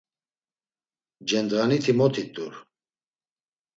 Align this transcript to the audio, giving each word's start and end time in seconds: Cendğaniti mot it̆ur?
Cendğaniti 1.27 1.93
mot 1.97 2.15
it̆ur? 2.23 2.53